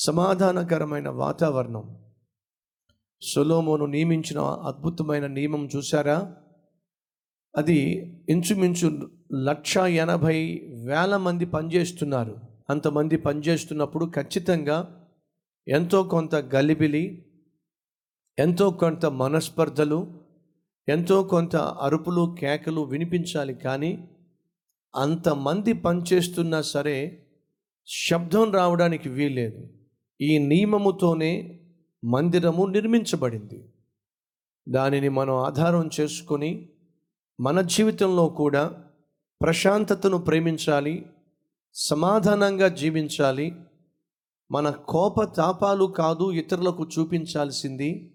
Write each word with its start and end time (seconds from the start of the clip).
సమాధానకరమైన 0.00 1.08
వాతావరణం. 1.08 1.98
సొలోమోను 3.22 3.86
నియమించిన 3.86 4.38
అద్భుతమైన 4.40 5.26
నియమం 5.26 5.68
చూసారా 5.76 6.36
అది 7.56 7.78
ఇంచుమించు 8.28 9.10
లక్ష 9.34 9.78
ఎనభై 9.78 10.68
వేల 10.86 11.16
మంది 11.16 11.44
పనిచేస్తున్నారు. 11.44 12.36
అంతమంది 12.70 13.16
పనిచేస్తున్నప్పుడు 13.16 14.12
ఖచ్చితంగా 14.16 15.08
ఎంతో 15.68 16.02
కొంత 16.02 16.34
గలిబిలి 16.34 17.26
ఎంతో 18.38 18.70
కొంత 18.70 19.06
మనస్పర్ధలు 19.06 20.20
ఎంతో 20.88 21.22
కొంత 21.22 21.56
అరుపులు 21.56 22.36
కేకలు 22.40 22.80
వినిపించాలి 22.80 23.54
కానీ 23.54 24.08
అంతమంది 24.96 25.72
పనిచేస్తున్నా 25.72 26.62
సరే 26.62 27.26
శబ్దం 27.86 28.52
రావడానికి 28.52 29.08
వీల్లేదు. 29.08 29.79
ఈ 30.22 30.38
నియమముతోనే 30.38 31.60
మందిరము 32.04 32.66
నిర్మించబడింది. 32.66 33.68
దానిని 34.68 35.08
మనం 35.08 35.34
ఆధారం 35.34 35.90
చేసుకొని 36.00 36.68
మన 37.40 37.60
జీవితంలో 37.60 38.28
కూడా 38.28 38.84
ప్రశాంతతను 39.42 40.18
ప్రేమించాలి 40.18 41.06
సమాధానంగా 41.74 42.68
జీవించాలి 42.68 43.52
మన 44.52 44.70
కోప 44.70 45.22
తాపాలు 45.22 45.84
కాదు 45.84 46.32
ఇతరులకు 46.32 46.88
చూపించాల్సింది. 46.98 48.14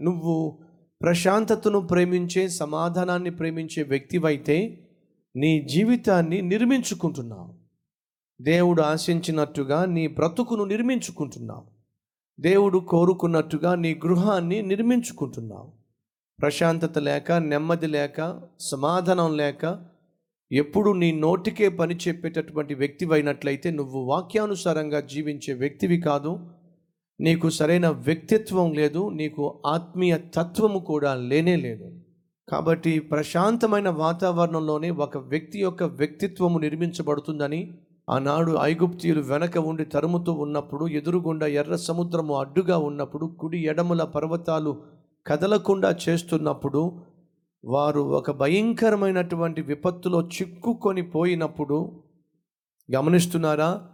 నువ్వు 0.00 0.58
ప్రశాంతతను 1.02 1.80
ప్రేమించే 1.80 2.48
సమాధానాన్ని 2.48 3.30
ప్రేమించే 3.30 3.82
వ్యక్తివైతే 3.82 4.88
నీ 5.36 5.68
జీవితాన్ని 5.70 6.42
నిర్మించుకుంటున్నావు. 6.42 7.63
దేవుడు 8.44 8.82
ఆశించినట్టుగా 8.82 9.84
నీ 9.84 10.06
బ్రతుకును 10.06 10.64
నిర్మించుకుంటున్నావు. 10.64 11.62
దేవుడు 12.40 12.78
కోరుకున్నట్టుగా 12.78 13.74
నీ 13.74 13.94
గృహాన్ని 13.94 14.62
నిర్మించుకుంటున్నావు. 14.62 15.72
ప్రశాంతత 16.40 16.98
లేక 16.98 17.32
నెమ్మది 17.32 17.86
లేక 17.86 18.42
సమాధానం 18.60 19.36
లేక 19.36 19.84
ఎప్పుడు 20.52 20.90
నీ 20.90 21.12
నోటికే 21.12 21.68
పని 21.68 21.98
చెప్పేటటువంటి 22.08 22.74
వ్యక్తివైనట్లయితే 22.74 23.70
నువ్వు 23.70 24.00
వాక్యానుసారంగా 24.00 25.00
జీవించే 25.00 25.54
వ్యక్తివి 25.54 26.00
కాదు. 26.00 26.38
నీకు 27.20 27.50
సరైన 27.50 27.88
వ్యక్తిత్వం 27.88 28.72
లేదు 28.72 29.10
నీకు 29.10 29.62
ఆత్మీయ 29.66 30.16
తత్వము 30.16 30.78
కూడా 30.78 31.14
లేనే 31.14 31.56
లేదు. 31.56 32.00
కాబట్టి 32.48 32.98
ప్రశాంతమైన 32.98 33.88
వాతావరణంలోనే 33.88 34.90
ఒక 34.90 35.18
వ్యక్తి 35.18 35.60
యొక్క 35.60 35.82
వ్యక్తిత్వము 35.82 36.58
నిర్మించబడుతుందని 36.58 37.74
ఆనాడు 38.08 38.56
ఐగుప్తీయులు 38.60 39.20
వెనక 39.20 39.58
ఉండి 39.58 39.84
తరుముతూ 39.84 40.32
ఉన్నప్పుడు 40.32 40.88
ఎదురుగుండా 40.88 41.46
ఎర్ర 41.46 41.76
సముద్రము 41.76 42.40
అడ్డుగా 42.40 42.78
ఉన్నప్పుడు 42.78 43.26
కుడి 43.26 43.58
ఎడమల 43.58 44.02
పర్వతాలు 44.02 44.82
కదలకుండా 45.26 45.96
చేస్తున్నప్పుడు 46.08 47.02
వారు 47.64 48.00
ఒక 48.00 48.30
భయంకరమైనటువంటి 48.30 49.62
విపత్తులో 49.62 50.22
చిక్కుకొని 50.22 51.02
పోయినప్పుడు 51.02 52.02
గమనిస్తున్నారా? 52.96 53.86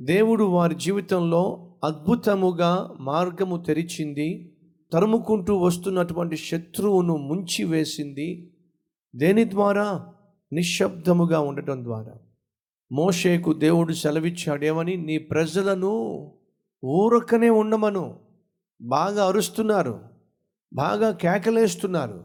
దేవుడు 0.00 0.44
వారి 0.44 0.74
జీవితంలో 0.74 1.42
అద్భుతముగా 1.84 2.96
మార్గము 3.00 3.56
తెరిచింది 3.56 4.54
తరుముకుంటూ 4.92 5.56
వస్తున్నటువంటి 5.56 6.36
శత్రువును 6.36 7.16
ముంచి 7.16 7.64
వేసింది 7.64 8.52
దేని 9.16 9.50
ద్వారా? 9.50 10.06
నిశ్శబ్దముగా 10.52 11.40
ఉండటం 11.40 11.84
ద్వారా. 11.84 12.14
మోషేకు 12.92 13.52
దేవుడు 13.52 13.92
సెలవిచ్చాడేమని 13.92 14.96
నీ 14.96 15.18
ప్రజలను 15.18 16.32
ఊరకనే 16.84 17.50
ఉండమను. 17.50 18.18
బాగా 18.80 19.26
అరుస్తున్నారు. 19.26 20.00
బాగా 20.72 21.10
కేకలేస్తున్నారు. 21.10 22.24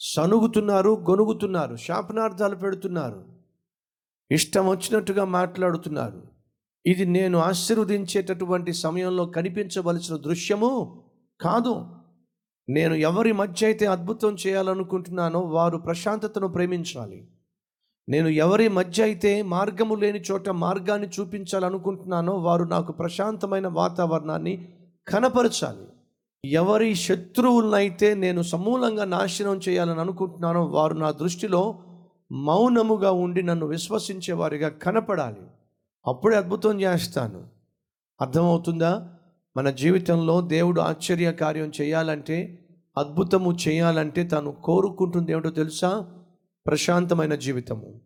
సనుగుతున్నారు 0.00 1.04
గొనుగుతున్నారు 1.10 1.76
శాపనార్థాలు 1.76 2.56
పెడుతున్నారు. 2.56 3.24
ఇష్టం 4.30 4.68
వచ్చినట్టుగా 4.68 5.24
మాట్లాడుతున్నారు. 5.24 6.22
ఇది 6.86 7.04
నేను 7.04 7.38
ఆశీర్వదించేటటువంటి 7.38 8.72
సమయంలో 8.72 9.26
కనిపించవలసిన 9.26 10.16
దృశ్యము 10.16 11.02
కాదు. 11.40 11.86
నేను 12.68 12.94
ఎవరి 12.94 13.32
మధ్య 13.32 13.66
అయితే 13.66 13.86
అద్భుతం 13.86 14.36
చేయాలనుకుంటున్నానో 14.46 15.40
వారు 15.40 15.78
ప్రశాంతతను 15.78 16.48
ప్రేమించాలి. 16.48 17.28
నేను 18.08 18.28
ఎవరి 18.28 18.68
మధ్య 18.68 19.02
అయితే 19.02 19.42
మార్గము 19.42 19.94
లేని 19.94 20.20
చోట 20.20 20.48
మార్గాన్ని 20.48 21.08
చూపించాలనుకుంటున్నానో 21.08 22.32
వారు 22.32 22.64
నాకు 22.64 22.92
ప్రశాంతమైన 22.92 23.66
వాతావరణాన్ని 23.66 24.68
కనపరచాలి. 25.08 25.86
ఎవరి 26.44 26.94
శత్రువులనైతే 26.94 28.14
నేను 28.14 28.42
సమూలంగా 28.42 29.04
నాశనం 29.04 29.60
చేయాలని 29.68 30.00
అనుకుంటున్నానో 30.00 30.64
వారు 30.64 30.94
నా 30.94 31.10
దృష్టిలో 31.10 31.78
మౌనముగా 32.32 33.10
ఉండి 33.10 33.42
నన్ను 33.42 33.66
విశ్వసించే 33.66 34.34
వారిగా 34.34 34.68
కనపడాలి. 34.68 35.42
అప్పుడే 36.06 36.36
అద్భుతం 36.36 36.80
చేస్తాను. 36.80 37.42
అర్థమవుతుందా? 38.20 39.08
మన 39.56 39.70
జీవితంలో 39.70 40.40
దేవుడు 40.40 40.80
ఆశ్చర్య 40.80 41.32
కార్యం 41.32 41.72
చేయాలంటే 41.80 42.58
అద్భుతము 42.98 43.56
చేయాలంటే 43.68 44.24
తను 44.24 44.52
కోరుకుంటుంది 44.52 45.32
ఏమిటో 45.32 45.50
తెలుసా? 45.50 46.06
ప్రశాంతమైన 46.66 47.34
జీవితము. 47.34 48.00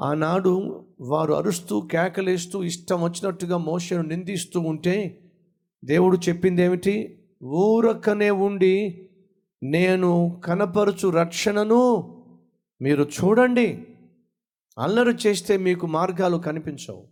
ఆనాడు 0.00 0.84
వారు 1.00 1.32
అరుస్తూ 1.32 1.80
కేకలేస్తూ 1.80 2.62
ఇష్టం 2.62 3.02
వచ్చినట్టుగా 3.02 3.56
మోషను 3.56 4.02
నిందిస్తూ 4.02 4.60
ఉంటే 4.60 5.20
దేవుడు 5.84 6.18
చెప్పింది 6.28 6.62
ఏమిటి 6.62 7.22
ఊరకనే 7.44 8.30
ఉండి 8.30 9.06
నేను 9.62 10.42
కనపరుచు 10.44 11.10
రక్షణను 11.10 12.06
మీరు 12.82 13.02
చూడండి. 13.02 13.86
అల్లరి 14.78 15.16
చేస్తే 15.26 15.56
మీకు 15.56 15.86
మార్గాలు 15.86 16.36
కనిపించవు. 16.36 17.08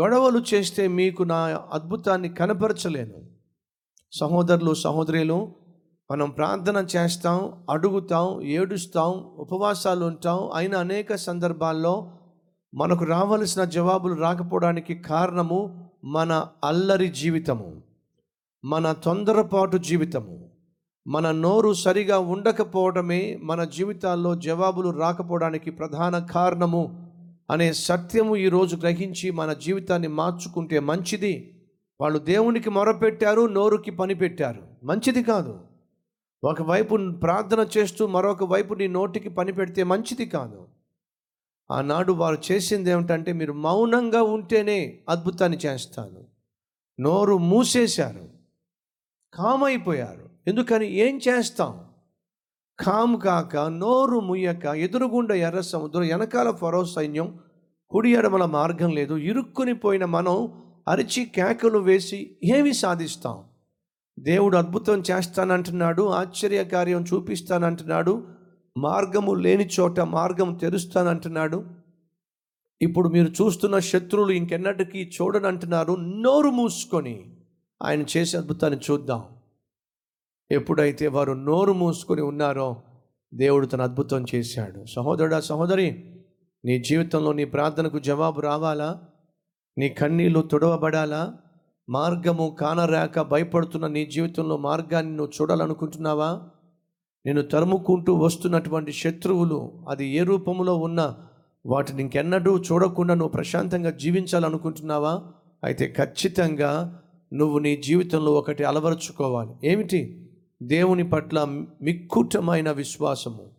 గొడవలు 0.00 0.44
చేస్తే 0.54 0.88
మీకు 0.88 1.22
నా 1.22 1.68
అద్భుతాన్ని 1.72 2.28
కనపరచలేను. 2.28 3.30
సహోదరులు 4.12 4.74
సహోదరులు 4.74 5.54
మనం 6.10 6.30
ప్రార్థన 6.30 6.86
చేస్తాం 6.96 7.52
అడుగుతాం 7.70 8.42
ఏడుస్తాం 8.42 9.24
ఉపవాసాలు 9.38 10.04
ఉంటాం. 10.04 10.50
అయిన 10.54 10.76
అనేక 10.76 11.14
సందర్భాల్లో 11.14 12.12
మనకు 12.74 13.04
రావలసిన 13.04 13.64
జవాబులు 13.64 14.14
రాకపోవడానికి 14.14 14.94
కారణము 14.94 15.90
మన 16.04 16.46
అల్లరి 16.64 17.08
జీవితము 17.08 17.82
మన 18.64 18.92
తొందరపాటు 18.92 19.76
జీవితము. 19.76 20.50
మన 21.06 21.30
నోరు 21.30 21.72
సరిగా 21.72 22.18
ఉండకపోవడమే 22.18 23.38
మన 23.42 23.64
జీవితాల్లో 23.64 24.34
జవాబులు 24.34 24.90
రాకపోవడానికి 24.90 25.70
ప్రధాన 25.70 26.18
కారణము 26.18 27.12
అనే 27.50 27.72
సత్యము 27.72 28.36
ఈరోజు 28.36 28.76
గ్రహించి 28.76 29.30
మన 29.30 29.52
జీవితాన్ని 29.52 30.08
మార్చుకుంటే 30.08 30.78
మంచిది. 30.78 31.64
వాళ్ళు 32.00 32.18
దేవునికి 32.18 32.70
మొరపెట్టారు 32.70 33.46
నోరుకి 33.46 33.90
పని 33.90 34.14
పెట్టారు 34.14 34.62
మంచిది 34.84 35.22
కాదు. 35.22 35.75
ఒకవైపు 36.44 36.98
ప్రార్థన 37.22 37.68
చేస్తూ 37.78 38.06
మరొక 38.06 38.44
వైపు 38.44 38.74
నీ 38.74 38.86
నోటికి 38.86 39.28
పని 39.28 39.52
పెడితే 39.52 39.82
మంచిది 39.82 40.26
కాదు. 40.26 40.68
ఆనాడు 41.70 42.12
వారు 42.12 42.38
చేసింది 42.52 42.90
ఏమిటంటే 42.90 43.32
మీరు 43.32 43.52
మౌనంగా 43.52 44.22
ఉంటేనే 44.22 45.00
అద్భుతాన్ని 45.08 45.58
చేస్తాను 45.58 46.24
నోరు 47.00 47.38
మూసేశారు. 47.38 48.28
కామైపోయారు. 49.34 50.30
ఎందుకని? 50.46 50.86
ఏం 50.86 51.20
చేస్తాం? 51.28 51.84
కామ్ 52.78 53.20
కాక 53.20 53.56
నోరు 53.56 54.20
ముయ్యక 54.20 54.64
ఎదురుగుండ 54.64 55.32
ఎర్ర 55.32 55.60
సముద్రం 55.60 56.02
వెనకాల 56.02 56.50
ఫరో 56.50 56.84
సైన్యం 56.84 57.38
కుడి 57.90 58.14
ఎడమల 58.14 58.44
మార్గం 58.44 58.90
లేదు. 58.90 59.14
ఇరుక్కుని 59.14 59.74
పోయిన 59.74 60.04
మనం 60.04 60.62
అరిచి 60.88 61.24
కేకలు 61.24 61.78
వేసి 61.78 62.36
ఏమి 62.44 62.74
సాధిస్తాం? 62.74 63.44
దేవుడు 64.18 64.56
అద్భుతం 64.56 65.02
చేస్తానంటున్నాడు 65.10 66.02
ఆశ్చర్య 66.02 66.64
కార్యం 66.64 67.02
చూపిస్తానంటున్నాడు 67.02 68.28
మార్గము 68.78 69.34
లేని 69.34 69.68
చోట 69.80 70.00
మార్గం 70.00 70.54
తెరుస్తానంటున్నాడు. 70.54 71.64
ఇప్పుడు 72.82 73.08
మీరు 73.08 73.28
చూస్తున్న 73.28 73.78
శత్రువులు 73.78 74.32
ఇంకెన్నటికీ 74.32 75.10
చూడనంటున్నారు 75.22 75.92
నోరు 75.92 76.48
మూసుకొని 76.48 77.36
ఆయన 77.82 78.04
చేసే 78.16 78.38
అద్భుతాన్ని 78.38 78.80
చూద్దాం. 78.90 79.24
ఎప్పుడైతే 80.50 81.06
వారు 81.06 81.32
నోరు 81.32 81.72
మూసుకొని 81.72 82.22
ఉన్నారో 82.22 82.82
దేవుడు 83.34 83.66
తన 83.66 83.82
అద్భుతం 83.82 84.26
చేశాడు. 84.34 84.84
సహోదరుడా 84.84 85.40
సహోదరి 85.40 86.04
నీ 86.64 86.78
జీవితంలో 86.78 87.32
నీ 87.32 87.44
ప్రార్థనకు 87.44 87.98
జవాబు 87.98 88.40
రావాలా? 88.40 89.02
నీ 89.78 89.88
కన్నీళ్ళు 89.88 90.40
తుడవబడాలా? 90.40 91.34
మార్గము 91.88 92.56
కానరాక 92.60 93.20
భయపడుతున్న 93.20 93.86
నీ 93.86 94.06
జీవితంలో 94.06 94.56
మార్గాన్ని 94.56 95.16
నువ్వు 95.16 95.32
చూడాలనుకుంటున్నావా? 95.42 96.42
నేను 97.26 97.42
తరుముకుంటూ 97.42 98.14
వస్తున్నటువంటి 98.14 98.92
శత్రువులు 98.92 99.84
అది 99.88 100.08
ఏ 100.08 100.22
రూపంలో 100.22 100.76
ఉన్నా 100.76 101.16
వాటిని 101.66 102.02
ఇంకెన్నడూ 102.02 102.58
చూడకుండా 102.58 103.14
నువ్వు 103.14 103.32
ప్రశాంతంగా 103.32 103.90
జీవించాలనుకుంటున్నావా? 103.90 105.22
అయితే 105.64 105.94
ఖచ్చితంగా 105.98 107.02
నువ్వు 107.32 107.58
నీ 107.58 107.76
జీవితంలో 107.76 108.32
ఒకటి 108.32 108.64
అలవరుచుకోవాలి. 108.64 109.50
ఏమిటి? 109.64 110.30
దేవుని 110.62 111.08
పట్ల 111.08 111.44
మిక్కుటమైన 111.82 112.70
విశ్వాసము. 112.70 113.50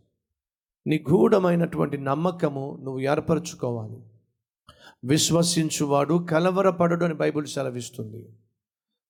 నిగూఢమైనటువంటి 0.87 1.97
నమ్మకము 1.97 2.79
నువ్వు 2.83 2.99
ఏర్పరచుకోవాలి. 2.99 3.97
విశ్వసించువాడు 5.05 6.27
కలవరపడడు 6.29 7.05
అని 7.05 7.13
బైబుల్ 7.13 7.47
సెలవిస్తుంది. 7.47 8.29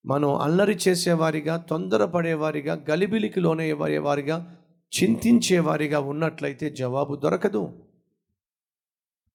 మనం 0.05 0.35
అల్లరి 0.35 0.79
చేసేవారిగా 0.87 1.57
తొందరపడేవారిగా 1.57 2.85
గలిబిలికి 2.89 3.39
లోనయ్యేవారిగా 3.39 4.57
చింతించేవారిగా 5.03 5.99
ఉన్నట్లయితే 5.99 6.69
జవాబు 6.69 7.15
దొరకదు. 7.15 7.73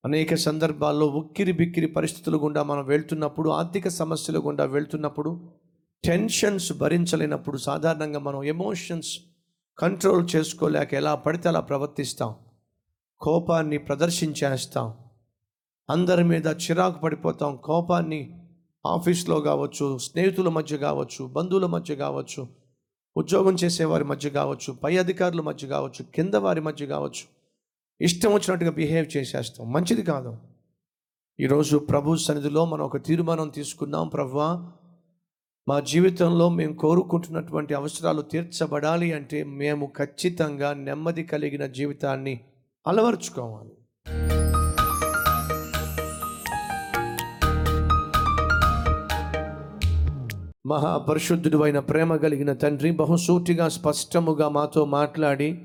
అనేక 0.04 0.34
సందర్భాల్లో 0.34 1.06
ఉక్కిరి 1.06 1.52
బిక్కిరి 1.52 1.86
పరిస్థితులు 1.86 2.36
గుండా 2.36 2.62
మనం 2.62 2.84
వెళ్తున్నప్పుడు 2.84 3.50
ఆర్థిక 3.50 3.88
సమస్యలు 3.88 4.38
గుండా 4.38 4.64
వెళ్తున్నప్పుడు 4.64 5.50
టెన్షన్స్ 6.04 6.72
భరించలేనప్పుడు 6.72 7.56
సాధారణంగా 7.56 8.18
మనం 8.18 8.44
ఎమోషన్స్ 8.44 9.18
కంట్రోల్ 9.78 10.36
చేసుకోలేక 10.36 10.94
ఎలా 10.94 11.14
పడితే 11.14 11.48
అలా 11.48 11.60
ప్రవర్తిస్తాం. 11.60 12.34
కోపాన్ని 13.20 13.78
ప్రదర్శించేస్తాం. 13.78 14.94
అందరి 15.92 16.24
మీద 16.24 16.46
చిరాకు 16.46 16.98
పడిపోతాం. 17.00 17.56
కోపాన్ని 17.56 18.40
ఆఫీస్లో 18.86 19.40
కావచ్చు 19.40 19.98
స్నేహితుల 19.98 20.48
మధ్య 20.48 20.76
కావచ్చు 20.76 21.24
బంధువుల 21.24 21.66
మధ్య 21.66 21.94
కావచ్చు 21.94 22.48
ఉద్యోగం 23.16 23.54
చేసేవారి 23.54 24.04
మధ్య 24.04 24.30
కావచ్చు 24.30 24.72
పై 24.72 24.96
అధికారుల 24.96 25.40
మధ్య 25.40 25.68
కావచ్చు 25.68 26.04
కింద 26.14 26.34
వారి 26.34 26.60
మధ్య 26.60 26.86
కావచ్చు. 26.86 27.24
ఇష్టం 28.00 28.32
వచ్చినట్టుగా 28.32 28.70
బిహేవ్ 28.70 29.16
చేసేస్తాం. 29.16 29.72
మంచిది 29.72 30.02
కాదు. 30.02 30.36
ఈరోజు 31.40 31.76
ప్రభు 31.76 32.16
సన్నిధిలో 32.16 32.64
మనం 32.64 32.84
ఒక 32.84 33.06
తీర్మానం 33.06 33.48
తీసుకున్నాం. 33.48 34.08
ప్రభువా 34.08 34.72
మా 35.68 35.80
జీవితంలో 35.80 36.48
మేము 36.48 36.74
కోరుకుంటున్నటువంటి 36.74 37.74
అవసరాలు 37.74 38.22
తీర్చబడాలి 38.22 39.12
అంటే 39.12 39.44
మేము 39.44 39.92
ఖచ్చితంగా 39.98 40.74
నెమ్మది 40.74 41.24
కలిగిన 41.24 41.66
జీవితాన్ని 41.66 42.40
అలవర్చుకోవాలి. 42.86 43.72
మహాపరిశుద్ధుడు 50.66 51.58
అయిన 51.58 51.78
ప్రేమ 51.78 52.16
కలిగిన 52.16 52.52
తండ్రి 52.52 52.90
బహుసూటిగా 52.90 53.68
స్పష్టముగా 53.68 54.48
మాతో 54.48 54.84
మాట్లాడి 54.84 55.62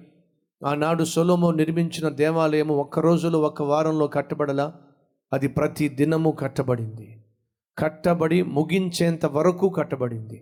ఆనాడు 0.66 1.04
సొలోమో 1.04 1.52
నిర్మించిన 1.52 2.10
దేవాలయము 2.10 2.74
ఒక్క 2.76 3.00
రోజులో 3.00 3.42
ఒక్క 3.42 3.62
వారంలో 3.62 4.08
కట్టబడలా. 4.08 4.74
అది 5.34 5.48
ప్రతి 5.48 5.90
దినము 5.90 6.32
కట్టబడింది. 6.32 7.24
కట్టబడి 7.78 8.44
ముగించేంత 8.44 9.26
వరకు 9.26 9.70
కట్టబడింది. 9.70 10.42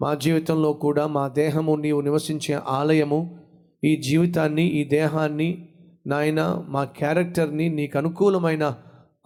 మా 0.00 0.14
జీవితంలో 0.14 0.72
కూడా 0.72 1.06
మా 1.06 1.28
దేహము 1.28 1.76
నీవు 1.76 2.00
నివసించే 2.00 2.58
ఆలయము 2.68 3.38
ఈ 3.84 3.96
జీవితాన్ని 3.96 4.62
ఈ 4.62 4.84
దేహాన్ని 4.84 5.68
నాయన 6.06 6.64
మా 6.68 6.84
క్యారెక్టర్ని 6.84 7.68
నీకు 7.68 7.98
అనుకూలమైన 7.98 8.74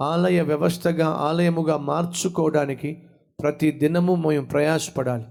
ఆలయ 0.00 0.40
వ్యవస్థగా 0.40 1.06
ఆలయముగా 1.06 1.76
మార్చుకోవడానికి 1.76 3.02
ప్రతి 3.42 3.70
దినము 3.70 4.14
మేము 4.14 4.46
ప్రయాసపడాలి. 4.46 5.24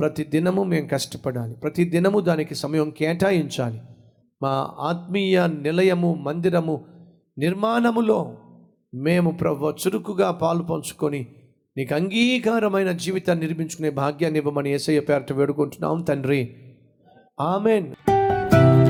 ప్రతి 0.00 0.24
దినము 0.24 0.62
మేము 0.62 0.88
కష్టపడాలి. 0.88 1.54
ప్రతి 1.54 1.84
దినము 1.84 2.20
దానికి 2.20 2.54
సమయం 2.54 2.90
కేటాయించాలి. 2.90 3.80
మా 4.42 4.70
ఆత్మీయ 4.78 5.46
నిలయము 5.46 6.14
మందిరము 6.14 6.84
నిర్మాణములో 7.38 8.36
మేము 8.94 9.30
ప్రభు 9.30 9.70
చురుకుగా 9.70 10.30
పాలు 10.30 10.62
పంచుకొని 10.62 11.26
నీకు 11.76 11.94
అంగీకారమైన 11.94 12.92
జీవితాన్ని 12.92 13.46
నిర్మించుకునే 13.46 13.90
భాగ్యాన్ని 13.90 14.38
ఇవ్వమని 14.38 14.70
ఏసయ్య 14.70 15.00
పేరట 15.00 15.32
వేడుకుంటున్నాం 15.32 16.02
తండ్రి. 16.02 16.56
ఆమెన్. 17.40 18.15